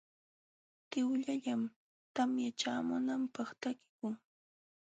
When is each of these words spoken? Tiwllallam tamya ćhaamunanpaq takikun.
Tiwllallam 0.89 1.61
tamya 2.13 2.49
ćhaamunanpaq 2.59 3.49
takikun. 3.61 4.15